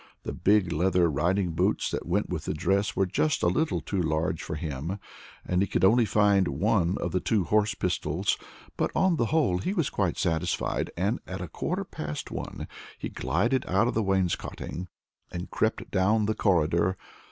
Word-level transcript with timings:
The 0.23 0.33
big 0.33 0.71
leather 0.71 1.11
riding 1.11 1.51
boots 1.51 1.91
that 1.91 2.07
went 2.07 2.27
with 2.27 2.45
the 2.45 2.55
dress 2.55 2.95
were 2.95 3.05
just 3.05 3.43
a 3.43 3.47
little 3.47 3.79
too 3.81 4.01
large 4.01 4.41
for 4.41 4.55
him, 4.55 4.97
and 5.45 5.61
he 5.61 5.67
could 5.67 5.83
only 5.85 6.05
find 6.05 6.47
one 6.47 6.97
of 6.97 7.11
the 7.11 7.19
two 7.19 7.43
horse 7.43 7.75
pistols, 7.75 8.35
but, 8.77 8.89
on 8.95 9.17
the 9.17 9.27
whole, 9.27 9.59
he 9.59 9.75
was 9.75 9.91
quite 9.91 10.17
satisfied, 10.17 10.89
and 10.97 11.19
at 11.27 11.39
a 11.39 11.47
quarter 11.47 11.83
past 11.83 12.31
one 12.31 12.67
he 12.97 13.09
glided 13.09 13.63
out 13.67 13.87
of 13.87 13.93
the 13.93 14.01
wainscoting 14.01 14.87
and 15.31 15.51
crept 15.51 15.91
down 15.91 16.25
the 16.25 16.33
corridor. 16.33 16.97